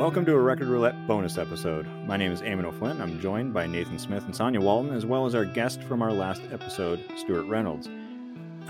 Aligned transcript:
Welcome 0.00 0.24
to 0.24 0.32
a 0.32 0.40
Record 0.40 0.68
Roulette 0.68 1.06
bonus 1.06 1.36
episode. 1.36 1.86
My 2.06 2.16
name 2.16 2.32
is 2.32 2.40
Eamon 2.40 2.64
O'Flynn. 2.64 3.02
I'm 3.02 3.20
joined 3.20 3.52
by 3.52 3.66
Nathan 3.66 3.98
Smith 3.98 4.24
and 4.24 4.34
Sonia 4.34 4.58
Walton, 4.58 4.94
as 4.94 5.04
well 5.04 5.26
as 5.26 5.34
our 5.34 5.44
guest 5.44 5.82
from 5.82 6.00
our 6.00 6.10
last 6.10 6.40
episode, 6.50 7.04
Stewart 7.18 7.44
Reynolds. 7.44 7.86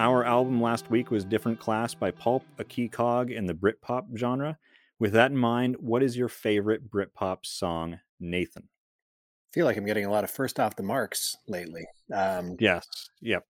Our 0.01 0.25
album 0.25 0.61
last 0.61 0.91
week 0.91 1.13
was 1.13 1.25
Different 1.25 1.61
Class 1.61 1.95
by 1.95 2.11
Pulp, 2.11 2.43
a 2.59 2.65
key 2.65 2.89
cog 2.89 3.31
in 3.31 3.47
the 3.47 3.55
Britpop 3.55 4.17
genre. 4.17 4.59
With 4.99 5.13
that 5.13 5.31
in 5.31 5.37
mind, 5.37 5.77
what 5.79 6.03
is 6.03 6.17
your 6.17 6.29
favorite 6.29 6.91
Britpop 6.91 7.47
song, 7.47 8.01
Nathan? 8.19 8.65
I 8.65 9.55
feel 9.55 9.67
like 9.67 9.77
I'm 9.77 9.87
getting 9.87 10.07
a 10.07 10.11
lot 10.11 10.25
of 10.25 10.33
first 10.33 10.59
off 10.59 10.75
the 10.75 10.83
marks 10.83 11.37
lately. 11.47 11.87
Um, 12.13 12.57
yes, 12.59 12.89
yep. 13.21 13.45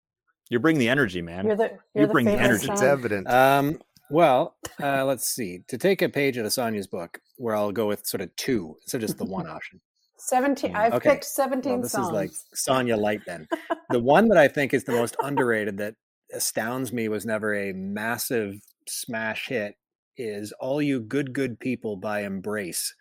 You 0.51 0.59
bring 0.59 0.78
the 0.78 0.91
energy, 0.91 1.23
man. 1.23 1.47
You're 1.47 1.56
the, 1.56 1.70
you're 1.95 2.02
you 2.02 2.06
the 2.09 2.12
bring 2.12 2.27
the 2.27 2.33
favorite 2.33 2.45
energy. 2.45 2.66
song. 2.66 2.74
It's 2.74 2.83
evident. 2.83 3.30
um, 3.30 3.80
well, 4.10 4.56
uh, 4.82 5.05
let's 5.05 5.28
see. 5.28 5.60
To 5.69 5.78
take 5.78 6.02
a 6.02 6.09
page 6.09 6.38
out 6.38 6.46
of 6.46 6.52
Sonia's 6.52 6.87
book, 6.87 7.20
where 7.37 7.55
I'll 7.55 7.73
go 7.73 7.87
with 7.87 8.06
sort 8.06 8.20
of 8.20 8.34
two 8.37 8.77
instead 8.82 9.02
of 9.02 9.09
just 9.09 9.18
the 9.18 9.24
one 9.24 9.46
option. 9.48 9.80
17. 10.18 10.73
Mm, 10.73 10.77
I've 10.77 10.92
okay. 10.95 11.10
picked 11.10 11.24
17 11.24 11.73
Well, 11.73 11.82
this 11.82 11.92
songs. 11.92 12.06
is 12.09 12.12
like 12.12 12.30
Sonia 12.54 12.96
Light. 12.96 13.23
Then 13.27 13.48
the 13.88 14.01
one 14.01 14.28
that 14.28 14.38
I 14.38 14.48
think 14.48 14.74
is 14.74 14.84
the 14.84 14.92
most 14.92 15.16
underrated 15.23 15.78
that 15.78 15.95
astounds 16.32 16.92
me 16.92 17.09
was 17.09 17.27
never 17.27 17.54
a 17.54 17.73
massive 17.73 18.56
smash 18.88 19.48
hit 19.48 19.74
is 20.16 20.52
"All 20.60 20.82
You 20.82 21.01
Good 21.01 21.32
Good 21.32 21.59
People" 21.59 21.96
by 21.96 22.23
Embrace. 22.23 22.95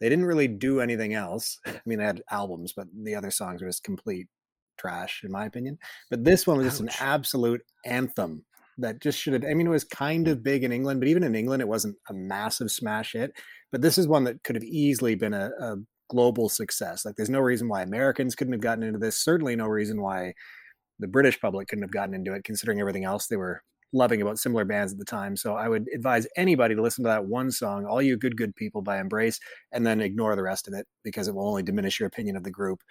They 0.00 0.08
didn't 0.08 0.24
really 0.24 0.48
do 0.48 0.80
anything 0.80 1.14
else. 1.14 1.58
I 1.66 1.80
mean, 1.86 1.98
they 1.98 2.04
had 2.04 2.22
albums, 2.30 2.72
but 2.74 2.86
the 3.04 3.14
other 3.14 3.30
songs 3.30 3.62
were 3.62 3.68
just 3.68 3.84
complete 3.84 4.26
trash, 4.78 5.22
in 5.22 5.30
my 5.30 5.44
opinion. 5.46 5.78
But 6.10 6.24
this 6.24 6.46
one 6.46 6.58
was 6.58 6.66
just 6.66 6.80
an 6.80 6.90
absolute 6.98 7.62
anthem 7.84 8.44
that 8.78 9.00
just 9.00 9.18
should 9.18 9.32
have. 9.32 9.44
I 9.44 9.54
mean, 9.54 9.66
it 9.66 9.70
was 9.70 9.84
kind 9.84 10.28
of 10.28 10.42
big 10.42 10.64
in 10.64 10.72
England, 10.72 11.00
but 11.00 11.08
even 11.08 11.22
in 11.22 11.34
England, 11.34 11.62
it 11.62 11.68
wasn't 11.68 11.96
a 12.08 12.14
massive 12.14 12.70
smash 12.70 13.12
hit. 13.12 13.32
But 13.72 13.82
this 13.82 13.98
is 13.98 14.08
one 14.08 14.24
that 14.24 14.42
could 14.44 14.56
have 14.56 14.64
easily 14.64 15.14
been 15.14 15.34
a, 15.34 15.50
a 15.60 15.76
global 16.08 16.48
success. 16.48 17.04
Like, 17.04 17.16
there's 17.16 17.30
no 17.30 17.40
reason 17.40 17.68
why 17.68 17.82
Americans 17.82 18.34
couldn't 18.34 18.52
have 18.52 18.62
gotten 18.62 18.84
into 18.84 18.98
this. 18.98 19.18
Certainly, 19.18 19.56
no 19.56 19.66
reason 19.66 20.00
why 20.00 20.34
the 20.98 21.08
British 21.08 21.40
public 21.40 21.68
couldn't 21.68 21.82
have 21.82 21.92
gotten 21.92 22.14
into 22.14 22.32
it, 22.34 22.44
considering 22.44 22.80
everything 22.80 23.04
else 23.04 23.26
they 23.26 23.36
were 23.36 23.62
loving 23.94 24.20
about 24.20 24.38
similar 24.38 24.64
bands 24.64 24.92
at 24.92 24.98
the 24.98 25.04
time. 25.04 25.36
So 25.36 25.54
I 25.54 25.68
would 25.68 25.86
advise 25.94 26.26
anybody 26.36 26.74
to 26.74 26.82
listen 26.82 27.04
to 27.04 27.08
that 27.08 27.26
one 27.26 27.50
song, 27.50 27.86
All 27.86 28.02
You 28.02 28.16
Good 28.16 28.36
Good 28.36 28.54
People 28.56 28.82
by 28.82 28.98
Embrace, 28.98 29.38
and 29.72 29.86
then 29.86 30.00
ignore 30.00 30.34
the 30.36 30.42
rest 30.42 30.68
of 30.68 30.74
it 30.74 30.86
because 31.04 31.28
it 31.28 31.34
will 31.34 31.48
only 31.48 31.62
diminish 31.62 32.00
your 32.00 32.08
opinion 32.08 32.36
of 32.36 32.42
the 32.42 32.50
group 32.50 32.82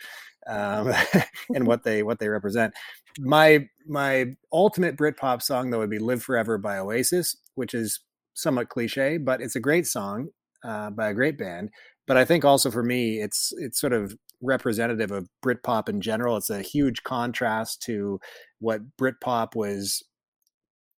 um, 0.47 0.91
and 1.53 1.67
what 1.67 1.83
they 1.83 2.01
what 2.01 2.19
they 2.19 2.29
represent. 2.29 2.73
My 3.19 3.67
my 3.85 4.33
ultimate 4.51 4.97
Britpop 4.97 5.41
song 5.41 5.69
though 5.69 5.79
would 5.79 5.89
be 5.89 5.99
Live 5.99 6.23
Forever 6.23 6.57
by 6.57 6.79
Oasis, 6.79 7.35
which 7.55 7.73
is 7.73 7.99
somewhat 8.33 8.69
cliche, 8.69 9.17
but 9.17 9.41
it's 9.41 9.55
a 9.55 9.59
great 9.59 9.85
song 9.85 10.29
uh, 10.63 10.89
by 10.89 11.09
a 11.09 11.13
great 11.13 11.37
band. 11.37 11.69
But 12.07 12.17
I 12.17 12.25
think 12.25 12.45
also 12.45 12.71
for 12.71 12.83
me, 12.83 13.21
it's 13.21 13.53
it's 13.57 13.79
sort 13.79 13.93
of 13.93 14.15
representative 14.41 15.11
of 15.11 15.29
Britpop 15.45 15.89
in 15.89 16.01
general. 16.01 16.37
It's 16.37 16.49
a 16.49 16.61
huge 16.61 17.03
contrast 17.03 17.81
to 17.83 18.19
what 18.59 18.81
Britpop 18.99 19.55
was 19.55 20.03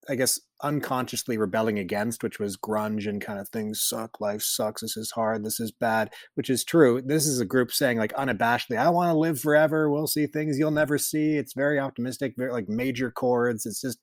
I 0.07 0.15
guess 0.15 0.39
unconsciously 0.61 1.37
rebelling 1.37 1.79
against, 1.79 2.23
which 2.23 2.39
was 2.39 2.57
grunge 2.57 3.07
and 3.07 3.21
kind 3.21 3.39
of 3.39 3.49
things 3.49 3.81
suck, 3.81 4.21
life 4.21 4.41
sucks, 4.41 4.81
this 4.81 4.95
is 4.95 5.11
hard, 5.11 5.43
this 5.43 5.59
is 5.59 5.71
bad, 5.71 6.13
which 6.35 6.49
is 6.49 6.63
true. 6.63 7.01
This 7.01 7.25
is 7.25 7.39
a 7.39 7.45
group 7.45 7.71
saying 7.71 7.97
like 7.97 8.13
unabashedly, 8.13 8.77
I 8.77 8.89
want 8.89 9.09
to 9.09 9.17
live 9.17 9.39
forever. 9.39 9.89
We'll 9.89 10.07
see 10.07 10.27
things 10.27 10.59
you'll 10.59 10.71
never 10.71 10.97
see. 10.97 11.37
It's 11.37 11.53
very 11.53 11.79
optimistic, 11.79 12.35
very 12.37 12.51
like 12.51 12.69
major 12.69 13.11
chords. 13.11 13.65
It's 13.65 13.81
just 13.81 13.99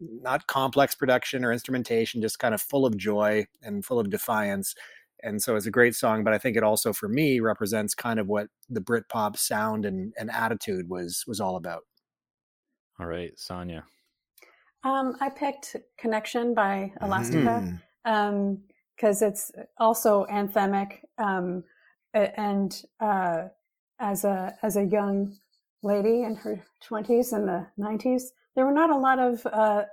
not 0.00 0.46
complex 0.46 0.94
production 0.94 1.44
or 1.44 1.52
instrumentation, 1.52 2.22
just 2.22 2.38
kind 2.38 2.54
of 2.54 2.60
full 2.60 2.86
of 2.86 2.96
joy 2.96 3.46
and 3.62 3.84
full 3.84 3.98
of 3.98 4.10
defiance. 4.10 4.74
And 5.22 5.42
so 5.42 5.56
it's 5.56 5.66
a 5.66 5.70
great 5.70 5.94
song, 5.94 6.24
but 6.24 6.32
I 6.32 6.38
think 6.38 6.56
it 6.56 6.62
also 6.62 6.92
for 6.92 7.08
me 7.08 7.40
represents 7.40 7.94
kind 7.94 8.18
of 8.18 8.26
what 8.26 8.48
the 8.68 8.80
Britpop 8.80 9.36
sound 9.36 9.84
and, 9.84 10.14
and 10.18 10.30
attitude 10.30 10.88
was 10.88 11.24
was 11.26 11.40
all 11.40 11.56
about. 11.56 11.82
All 12.98 13.06
right, 13.06 13.32
Sonia. 13.36 13.84
Um, 14.84 15.16
I 15.20 15.28
picked 15.28 15.76
Connection 15.98 16.54
by 16.54 16.92
Elastica 17.02 17.80
because 18.04 19.22
it's 19.22 19.50
also 19.78 20.26
anthemic. 20.26 21.00
Um, 21.18 21.64
and 22.14 22.82
uh, 23.00 23.48
as 23.98 24.24
a 24.24 24.56
as 24.62 24.76
a 24.76 24.84
young 24.84 25.36
lady 25.82 26.22
in 26.22 26.34
her 26.34 26.62
20s 26.88 27.32
and 27.32 27.48
the 27.48 27.66
90s, 27.78 28.22
there 28.54 28.66
were 28.66 28.72
not 28.72 28.90
a 28.90 28.96
lot 28.96 29.18
of 29.18 29.46
uh, 29.46 29.84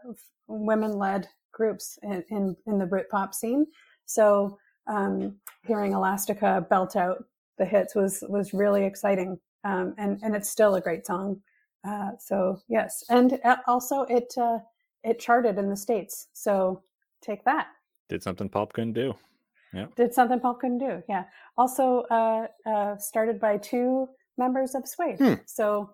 women 0.48 0.98
led 0.98 1.28
groups 1.52 1.98
in, 2.04 2.24
in, 2.30 2.56
in 2.66 2.78
the 2.78 2.86
Britpop 2.86 3.34
scene. 3.34 3.66
So 4.06 4.58
um, 4.88 5.38
hearing 5.66 5.94
Elastica 5.94 6.66
belt 6.70 6.96
out 6.96 7.26
the 7.58 7.66
hits 7.66 7.96
was 7.96 8.24
was 8.30 8.54
really 8.54 8.86
exciting, 8.86 9.40
um, 9.64 9.96
and 9.98 10.20
and 10.22 10.36
it's 10.36 10.50
still 10.50 10.76
a 10.76 10.82
great 10.82 11.06
song. 11.06 11.42
Uh, 11.88 12.12
so 12.20 12.62
yes, 12.68 13.04
and 13.10 13.40
uh, 13.44 13.58
also 13.68 14.04
it 14.04 14.34
uh, 14.38 14.60
it 15.04 15.20
charted 15.20 15.58
in 15.58 15.70
the 15.70 15.78
states. 15.78 16.28
So 16.34 16.82
take 17.22 17.44
that. 17.46 17.68
Did 18.10 18.24
something 18.24 18.50
Pulp 18.50 18.74
couldn't 18.74 18.94
do. 18.94 19.14
Yeah. 19.74 19.88
Did 19.96 20.14
something 20.14 20.40
Paul 20.40 20.56
couldn't 20.56 20.78
do. 20.80 21.04
Yeah. 21.10 21.26
Also 21.58 22.04
uh, 22.10 22.48
uh, 22.66 22.98
started 22.98 23.40
by 23.40 23.58
two 23.58 24.08
members 24.38 24.76
of 24.76 24.88
Suede. 24.88 25.18
Hmm. 25.20 25.34
So 25.46 25.92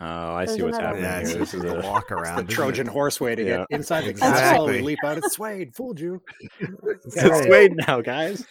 Oh, 0.00 0.34
I 0.34 0.44
see 0.44 0.60
what's 0.60 0.76
happening 0.76 1.04
Yeah, 1.04 1.20
here. 1.24 1.38
This 1.38 1.54
is 1.54 1.62
a 1.62 1.68
a 1.78 1.80
walk 1.82 2.04
It's 2.10 2.12
around. 2.12 2.48
the 2.48 2.52
Trojan 2.52 2.88
it? 2.88 2.92
horse 2.92 3.20
way 3.20 3.34
to 3.36 3.42
Yeah. 3.44 3.56
get 3.58 3.66
inside 3.70 4.02
the 4.04 4.10
Exactly. 4.10 4.40
castle. 4.74 4.84
Leap 4.84 4.98
out. 5.04 5.18
It's 5.18 5.32
Suede. 5.34 5.74
Fooled 5.74 6.00
you. 6.00 6.20
it's 6.60 7.44
Suede 7.44 7.76
now, 7.86 8.00
guys. 8.00 8.44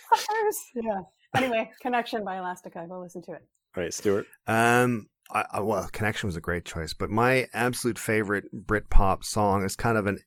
Yeah. 0.74 1.02
Anyway, 1.36 1.70
Connection 1.82 2.24
by 2.24 2.38
Elastica. 2.38 2.86
Go 2.88 3.00
listen 3.00 3.22
to 3.24 3.34
it. 3.34 3.42
All 3.76 3.84
right, 3.84 3.94
Stewart. 3.94 4.26
Um, 4.48 5.08
I, 5.34 5.46
I, 5.54 5.60
well, 5.62 5.90
Connection 5.92 6.28
was 6.28 6.36
a 6.36 6.42
great 6.42 6.64
choice, 6.64 6.94
but 6.94 7.10
my 7.10 7.48
absolute 7.54 7.98
favorite 7.98 8.46
Britpop 8.54 9.24
song 9.24 9.66
is 9.66 9.76
kind 9.76 9.98
of 9.98 10.06
an 10.06 10.20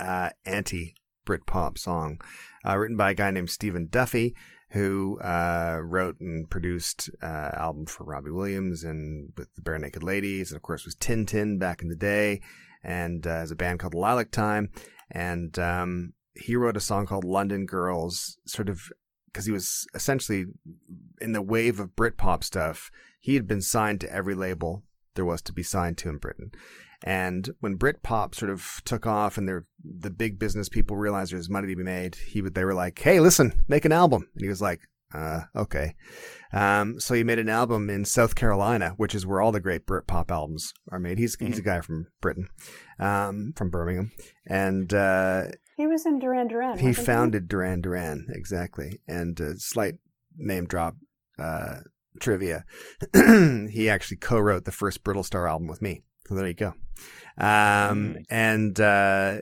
uh, 0.00 0.30
anti 0.44 0.94
Britpop 1.26 1.78
song, 1.78 2.20
uh, 2.66 2.76
written 2.76 2.96
by 2.96 3.12
a 3.12 3.14
guy 3.14 3.30
named 3.30 3.50
Stephen 3.50 3.86
Duffy, 3.88 4.34
who 4.70 5.18
uh, 5.20 5.78
wrote 5.82 6.18
and 6.20 6.50
produced 6.50 7.08
uh, 7.22 7.50
album 7.54 7.86
for 7.86 8.04
Robbie 8.04 8.30
Williams 8.30 8.82
and 8.82 9.32
with 9.36 9.48
the 9.54 9.62
Barenaked 9.62 10.02
Ladies, 10.02 10.50
and 10.50 10.56
of 10.56 10.62
course 10.62 10.84
was 10.84 10.94
Tin 10.94 11.24
Tin 11.24 11.58
back 11.58 11.82
in 11.82 11.88
the 11.88 11.96
day, 11.96 12.40
and 12.82 13.26
uh, 13.26 13.30
has 13.30 13.50
a 13.50 13.56
band 13.56 13.78
called 13.78 13.94
Lilac 13.94 14.30
Time, 14.30 14.70
and 15.10 15.58
um, 15.58 16.14
he 16.34 16.56
wrote 16.56 16.76
a 16.76 16.80
song 16.80 17.06
called 17.06 17.24
London 17.24 17.64
Girls, 17.64 18.38
sort 18.46 18.68
of 18.68 18.90
because 19.32 19.46
he 19.46 19.52
was 19.52 19.86
essentially 19.94 20.46
in 21.20 21.32
the 21.32 21.42
wave 21.42 21.80
of 21.80 21.96
Britpop 21.96 22.44
stuff. 22.44 22.90
He 23.20 23.34
had 23.34 23.46
been 23.46 23.62
signed 23.62 24.00
to 24.02 24.12
every 24.12 24.34
label 24.34 24.84
there 25.18 25.24
was 25.24 25.42
to 25.42 25.52
be 25.52 25.64
signed 25.64 25.98
to 25.98 26.08
in 26.08 26.16
Britain. 26.16 26.52
And 27.04 27.50
when 27.60 27.76
Britpop 27.76 28.34
sort 28.34 28.50
of 28.50 28.80
took 28.84 29.04
off 29.04 29.36
and 29.36 29.48
the 29.48 30.10
big 30.10 30.38
business 30.38 30.68
people 30.68 30.96
realized 30.96 31.32
there 31.32 31.38
was 31.38 31.50
money 31.50 31.68
to 31.68 31.76
be 31.76 31.82
made, 31.82 32.14
he 32.14 32.40
would, 32.40 32.54
they 32.54 32.64
were 32.64 32.74
like, 32.74 32.98
Hey, 32.98 33.20
listen, 33.20 33.62
make 33.68 33.84
an 33.84 33.92
album. 33.92 34.28
And 34.34 34.42
he 34.42 34.48
was 34.48 34.62
like, 34.62 34.80
uh, 35.12 35.42
okay. 35.56 35.94
Um, 36.52 37.00
so 37.00 37.14
he 37.14 37.24
made 37.24 37.38
an 37.38 37.48
album 37.48 37.90
in 37.90 38.04
South 38.04 38.34
Carolina, 38.34 38.94
which 38.96 39.14
is 39.14 39.26
where 39.26 39.40
all 39.40 39.52
the 39.52 39.60
great 39.60 39.86
Britpop 39.86 40.30
albums 40.30 40.72
are 40.90 41.00
made. 41.00 41.18
He's, 41.18 41.36
he's 41.40 41.58
a 41.58 41.62
guy 41.62 41.80
from 41.80 42.06
Britain, 42.20 42.48
um, 43.00 43.54
from 43.56 43.70
Birmingham. 43.70 44.12
And, 44.46 44.92
uh, 44.92 45.44
He 45.78 45.86
was 45.86 46.04
in 46.04 46.18
Duran 46.18 46.48
Duran. 46.48 46.76
he 46.78 46.88
wasn't 46.88 47.06
founded 47.06 47.48
Duran 47.48 47.80
Duran, 47.80 48.26
exactly. 48.30 49.00
And 49.06 49.40
uh, 49.40 49.54
slight 49.58 49.94
name 50.36 50.66
drop 50.66 50.96
uh, 51.38 51.76
trivia. 52.20 52.64
he 53.14 53.88
actually 53.88 54.16
co-wrote 54.16 54.64
the 54.64 54.72
first 54.72 55.04
Brittlestar 55.04 55.48
album 55.48 55.68
with 55.68 55.80
me. 55.80 56.02
So 56.26 56.34
there 56.34 56.48
you 56.48 56.54
go. 56.54 56.74
Um, 57.38 58.16
And 58.28 58.80
uh, 58.80 59.36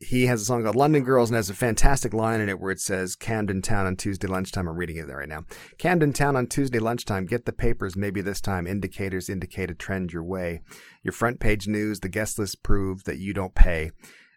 he 0.00 0.24
has 0.26 0.40
a 0.40 0.44
song 0.46 0.64
called 0.64 0.76
London 0.76 1.04
Girls 1.04 1.28
and 1.28 1.36
has 1.36 1.50
a 1.50 1.54
fantastic 1.54 2.14
line 2.14 2.40
in 2.40 2.48
it 2.48 2.58
where 2.58 2.72
it 2.72 2.80
says, 2.80 3.14
Camden 3.14 3.60
Town 3.60 3.86
on 3.86 3.96
Tuesday 3.96 4.26
lunchtime. 4.26 4.66
I'm 4.66 4.76
reading 4.76 4.96
it 4.96 5.06
there 5.06 5.18
right 5.18 5.28
now. 5.28 5.44
Camden 5.76 6.14
Town 6.14 6.36
on 6.36 6.46
Tuesday 6.46 6.78
lunchtime. 6.78 7.26
Get 7.26 7.44
the 7.44 7.52
papers 7.52 7.96
maybe 7.96 8.22
this 8.22 8.40
time. 8.40 8.66
Indicators 8.66 9.28
indicate 9.28 9.70
a 9.70 9.74
trend 9.74 10.10
your 10.10 10.24
way. 10.24 10.62
Your 11.02 11.12
front 11.12 11.38
page 11.38 11.68
news, 11.68 12.00
the 12.00 12.08
guest 12.08 12.38
list 12.38 12.62
prove 12.62 13.04
that 13.04 13.18
you 13.18 13.34
don't 13.34 13.54
pay. 13.54 13.90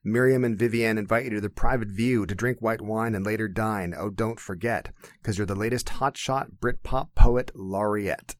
Miriam 0.05 0.43
and 0.43 0.57
Vivienne 0.57 0.99
invite 0.99 1.25
you 1.25 1.31
to 1.31 1.41
the 1.41 1.49
private 1.49 1.87
view 1.87 2.27
to 2.27 2.35
drink 2.35 2.59
white 2.61 2.81
wine 2.81 3.15
and 3.15 3.25
later 3.25 3.47
dine. 3.47 3.95
Oh, 3.97 4.11
don't 4.11 4.39
forget, 4.39 4.89
because 5.19 5.37
you're 5.37 5.47
the 5.47 5.55
latest 5.55 5.87
hotshot 5.87 6.51
Britpop 6.59 7.09
poet 7.15 7.51
laureate. 7.55 8.35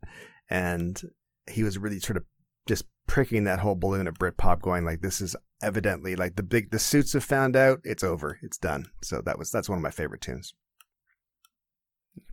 And 0.48 1.02
he 1.50 1.64
was 1.64 1.80
really 1.80 2.00
sort 2.00 2.18
of 2.18 2.24
just 2.68 2.86
pricking 3.08 3.46
that 3.46 3.60
whole 3.60 3.76
balloon 3.76 4.08
of 4.08 4.20
Britpop, 4.20 4.62
going 4.62 4.86
like, 4.86 5.02
"This 5.02 5.20
is 5.20 5.36
evidently 5.62 6.16
like 6.16 6.36
the 6.36 6.44
big 6.44 6.70
the 6.70 6.80
suits 6.80 7.14
have 7.14 7.24
found 7.24 7.56
out. 7.56 7.82
It's 7.84 8.04
over. 8.04 8.40
It's 8.44 8.60
done." 8.60 8.86
So 9.02 9.22
that 9.26 9.40
was 9.40 9.50
that's 9.50 9.68
one 9.68 9.80
of 9.80 9.84
my 9.84 9.92
favorite 9.92 10.22
tunes. 10.22 10.54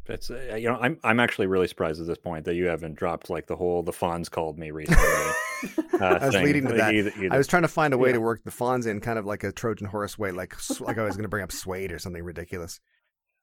It's 0.07 0.31
uh, 0.31 0.57
you 0.57 0.69
know 0.69 0.77
I'm 0.77 0.99
I'm 1.03 1.21
actually 1.21 1.47
really 1.47 1.69
surprised 1.69 2.01
at 2.03 2.07
this 2.07 2.19
point 2.19 2.45
that 2.45 2.55
you 2.55 2.67
haven't 2.67 2.97
dropped 2.97 3.31
like 3.31 3.47
the 3.47 3.57
whole 3.57 3.83
the 3.83 3.93
Fonz 3.93 4.31
called 4.31 4.59
me 4.59 4.71
recently. 4.71 5.33
uh, 6.01 6.05
I 6.21 6.27
was 6.27 6.35
thing. 6.35 6.45
leading 6.45 6.63
to 6.65 6.69
Like, 6.71 6.79
that. 6.79 6.95
either- 6.95 7.13
either- 7.19 7.35
I 7.35 7.39
was 7.39 7.47
trying 7.47 7.63
to 7.63 7.69
find 7.69 7.95
a 7.95 7.99
way 7.99 8.11
Yeah. 8.11 8.15
to 8.15 8.21
work 8.21 8.43
the 8.45 8.51
Fonz 8.51 8.87
in 8.87 9.01
kind 9.01 9.19
of 9.19 9.27
like 9.27 9.45
a 9.45 9.53
Trojan 9.53 9.87
horse 9.87 10.19
way, 10.19 10.31
like 10.33 10.55
like 10.81 10.99
I 10.99 11.03
was 11.05 11.17
going 11.17 11.25
to 11.25 11.29
bring 11.29 11.43
up 11.45 11.53
Suede 11.53 11.93
or 11.93 11.99
something 11.99 12.23
ridiculous. 12.23 12.81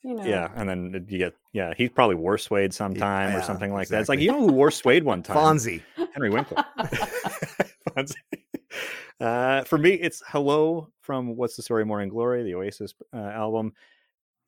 you 0.03 0.15
know. 0.15 0.23
Yeah, 0.23 0.49
and 0.55 0.67
then 0.69 1.05
you 1.09 1.17
get 1.17 1.33
yeah, 1.53 1.73
he's 1.75 1.89
probably 1.89 2.15
wore 2.15 2.37
suede 2.37 2.73
sometime 2.73 3.31
Yeah, 3.31 3.39
or 3.39 3.41
something 3.41 3.73
like 3.73 3.87
that. 3.89 3.99
It's 3.99 4.09
like 4.09 4.19
you 4.19 4.31
know 4.31 4.39
who 4.47 4.53
wore 4.53 4.71
suede 4.71 5.03
one 5.03 5.23
time? 5.23 5.35
Fonzie. 5.37 5.81
Henry 6.13 6.29
Winkler. 6.29 6.63
Fonzie. 7.89 8.13
uh, 9.19 9.63
for 9.63 9.77
me, 9.77 9.91
it's 9.91 10.21
"Hello" 10.27 10.89
from 11.01 11.35
"What's 11.35 11.55
the 11.55 11.63
Story, 11.63 11.85
Morning 11.85 12.09
Glory," 12.09 12.43
the 12.43 12.55
Oasis 12.55 12.93
uh, 13.13 13.17
album. 13.17 13.73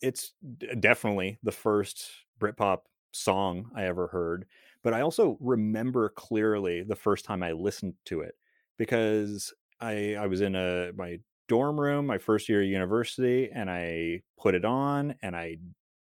It's 0.01 0.33
d- 0.57 0.67
definitely 0.79 1.37
the 1.43 1.51
first 1.51 2.09
Britpop 2.39 2.79
song 3.11 3.71
I 3.75 3.85
ever 3.85 4.07
heard, 4.07 4.45
but 4.83 4.93
I 4.93 5.01
also 5.01 5.37
remember 5.39 6.09
clearly 6.09 6.83
the 6.83 6.95
first 6.95 7.25
time 7.25 7.43
I 7.43 7.51
listened 7.51 7.95
to 8.05 8.21
it 8.21 8.35
because 8.77 9.53
I 9.79 10.15
I 10.15 10.27
was 10.27 10.41
in 10.41 10.55
a 10.55 10.91
my 10.95 11.19
dorm 11.47 11.79
room 11.79 12.05
my 12.05 12.17
first 12.17 12.47
year 12.47 12.61
of 12.61 12.67
university 12.67 13.49
and 13.53 13.69
I 13.69 14.21
put 14.39 14.55
it 14.55 14.63
on 14.63 15.15
and 15.21 15.35
I 15.35 15.57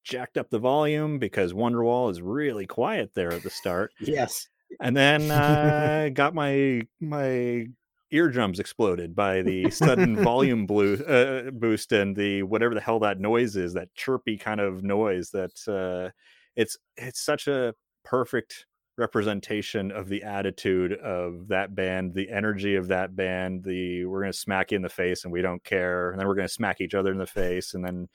jacked 0.04 0.36
up 0.36 0.50
the 0.50 0.58
volume 0.58 1.19
because 1.19 1.52
Wonderwall 1.52 2.10
is 2.10 2.22
really 2.22 2.66
quiet 2.66 3.12
there 3.14 3.32
at 3.32 3.42
the 3.42 3.50
start 3.50 3.92
Yes. 4.00 4.48
and 4.80 4.96
then 4.96 5.30
uh, 5.30 6.10
got 6.12 6.34
my 6.34 6.82
my 7.00 7.66
eardrums 8.12 8.60
exploded 8.60 9.14
by 9.16 9.42
the 9.42 9.70
sudden 9.70 10.22
volume 10.22 10.66
blue, 10.66 10.96
uh, 10.96 11.50
boost 11.50 11.92
and 11.92 12.14
the 12.14 12.42
whatever 12.42 12.75
the 12.75 12.80
hell 12.80 13.00
that 13.00 13.18
noise 13.18 13.56
is 13.56 13.72
that 13.72 13.92
chirpy 13.94 14.36
kind 14.36 14.60
of 14.60 14.84
noise 14.84 15.30
that 15.30 15.50
uh, 15.66 16.10
it's 16.54 16.76
it's 16.96 17.20
such 17.20 17.48
a 17.48 17.75
perfect 18.04 18.66
representation 18.99 19.90
of 19.90 20.08
the 20.08 20.22
attitude 20.22 20.93
of 20.94 21.49
that 21.49 21.75
band 21.75 22.12
the 22.12 22.31
energy 22.31 22.75
of 22.75 22.88
that 22.88 23.16
band 23.16 23.64
the 23.64 24.04
we're 24.04 24.20
going 24.20 24.32
to 24.32 24.38
smack 24.38 24.70
you 24.70 24.76
in 24.76 24.82
the 24.82 24.88
face 24.88 25.25
and 25.25 25.32
we 25.32 25.40
don't 25.40 25.64
care 25.64 26.10
and 26.10 26.20
then 26.20 26.28
we're 26.28 26.34
going 26.34 26.46
to 26.46 26.52
smack 26.52 26.81
each 26.81 26.94
other 26.94 27.10
in 27.10 27.19
the 27.19 27.26
face 27.26 27.72
and 27.72 27.84
then 27.84 28.06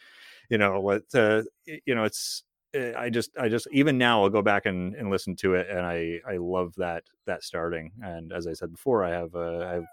you 0.50 0.58
know 0.58 0.80
what 0.80 1.04
uh, 1.16 1.42
you 1.66 1.96
know 1.96 2.04
it's 2.04 2.44
eh, 2.76 2.94
I 2.96 3.10
just 3.10 3.32
I 3.40 3.50
just 3.50 3.68
even 3.72 3.98
now 3.98 4.22
I'll 4.22 4.30
go 4.30 4.44
back 4.44 4.68
and, 4.68 4.94
and 4.94 5.10
listen 5.10 5.36
to 5.38 5.56
it 5.56 5.68
and 5.68 5.80
I 5.80 6.20
I 6.28 6.38
love 6.38 6.76
that 6.78 7.04
that 7.26 7.44
starting 7.44 7.92
and 8.04 8.32
as 8.32 8.46
I 8.46 8.54
said 8.54 8.72
before 8.72 9.04
I 9.04 9.10
have 9.10 9.34
a, 9.34 9.68
I 9.68 9.74
have 9.74 9.86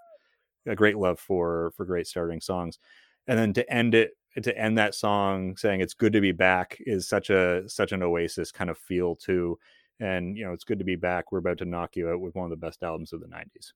a 0.67 0.75
great 0.75 0.97
love 0.97 1.19
for 1.19 1.71
for 1.75 1.85
great 1.85 2.05
starting 2.05 2.41
songs 2.41 2.77
and 3.27 3.39
then 3.39 3.53
to 3.53 3.73
end 3.73 3.95
it 3.95 4.11
to 4.43 4.57
end 4.57 4.77
that 4.77 4.93
song 4.93 5.55
saying 5.57 5.81
it's 5.81 5.93
good 5.93 6.13
to 6.13 6.21
be 6.21 6.31
back 6.31 6.77
is 6.81 7.07
such 7.07 7.29
a 7.31 7.67
such 7.67 7.91
an 7.91 8.03
oasis 8.03 8.51
kind 8.51 8.69
of 8.69 8.77
feel 8.77 9.15
too 9.15 9.57
and 9.99 10.37
you 10.37 10.45
know 10.45 10.53
it's 10.53 10.63
good 10.63 10.79
to 10.79 10.85
be 10.85 10.95
back 10.95 11.31
we're 11.31 11.39
about 11.39 11.57
to 11.57 11.65
knock 11.65 11.95
you 11.95 12.09
out 12.09 12.19
with 12.19 12.35
one 12.35 12.45
of 12.45 12.49
the 12.49 12.57
best 12.57 12.83
albums 12.83 13.13
of 13.13 13.21
the 13.21 13.27
90s 13.27 13.71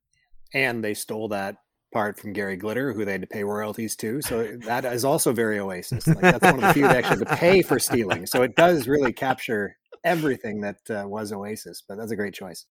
And 0.54 0.83
they 0.83 0.94
stole 0.94 1.27
that 1.30 1.56
part 1.92 2.19
from 2.19 2.33
Gary 2.33 2.56
Glitter, 2.56 2.94
who 2.94 3.06
they 3.06 3.13
had 3.13 3.21
to 3.21 3.27
pay 3.27 3.44
royalties 3.44 3.95
to. 3.98 4.21
So 4.21 4.57
that 4.66 4.86
is 4.86 5.04
also 5.06 5.33
very 5.33 5.60
Oasis. 5.60 6.07
Like 6.07 6.21
that's 6.21 6.44
one 6.44 6.56
of 6.56 6.62
the 6.62 6.74
few 6.74 6.83
that 6.83 6.98
actually 6.98 7.19
had 7.19 7.27
to 7.27 7.36
pay 7.36 7.62
for 7.62 7.80
stealing. 7.80 8.25
So 8.25 8.44
it 8.44 8.56
does 8.56 8.88
really 8.88 9.13
capture 9.13 9.75
everything 10.04 10.62
that 10.62 10.77
uh, 10.89 11.07
was 11.07 11.31
Oasis. 11.31 11.83
But 11.88 11.98
that's 11.98 12.12
a 12.12 12.16
great 12.16 12.33
choice. 12.33 12.66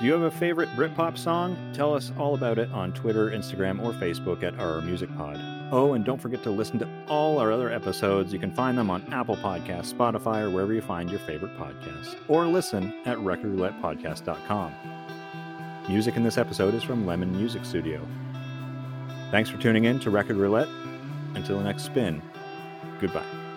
Do 0.00 0.06
you 0.06 0.12
have 0.12 0.22
a 0.22 0.30
favorite 0.30 0.68
Britpop 0.70 1.18
song? 1.18 1.56
Tell 1.74 1.92
us 1.92 2.12
all 2.16 2.34
about 2.34 2.58
it 2.58 2.70
on 2.70 2.92
Twitter, 2.92 3.30
Instagram, 3.30 3.82
or 3.82 3.92
Facebook 3.92 4.44
at 4.44 4.58
Our 4.60 4.80
Music 4.80 5.08
Pod. 5.16 5.40
Oh, 5.72 5.94
and 5.94 6.04
don't 6.04 6.22
forget 6.22 6.44
to 6.44 6.50
listen 6.50 6.78
to 6.78 6.88
all 7.08 7.38
our 7.38 7.50
other 7.52 7.70
episodes. 7.70 8.32
You 8.32 8.38
can 8.38 8.52
find 8.52 8.78
them 8.78 8.90
on 8.90 9.02
Apple 9.12 9.36
Podcasts, 9.36 9.92
Spotify, 9.92 10.42
or 10.42 10.50
wherever 10.50 10.72
you 10.72 10.82
find 10.82 11.10
your 11.10 11.20
favorite 11.20 11.56
podcasts. 11.58 12.16
Or 12.28 12.46
listen 12.46 12.94
at 13.04 13.18
recordroulettepodcast.com. 13.18 14.72
Music 15.88 16.16
in 16.16 16.22
this 16.22 16.38
episode 16.38 16.74
is 16.74 16.82
from 16.82 17.06
Lemon 17.06 17.32
Music 17.32 17.64
Studio. 17.64 18.06
Thanks 19.30 19.48
for 19.50 19.58
tuning 19.58 19.84
in 19.84 19.98
to 20.00 20.10
Record 20.10 20.36
Roulette. 20.36 20.68
Until 21.34 21.58
the 21.58 21.64
next 21.64 21.84
spin, 21.84 22.22
goodbye. 23.00 23.47